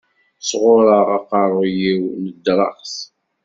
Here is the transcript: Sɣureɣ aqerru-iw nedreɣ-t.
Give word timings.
Sɣureɣ 0.47 1.07
aqerru-iw 1.17 2.03
nedreɣ-t. 2.23 2.95